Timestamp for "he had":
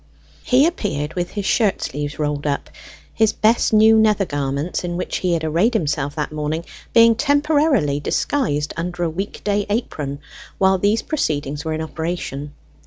5.17-5.43